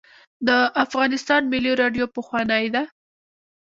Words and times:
د 0.47 0.49
افغانستان 0.83 1.41
ملي 1.53 1.73
راډیو 1.81 2.05
پخوانۍ 2.15 2.65
ده 2.75 2.83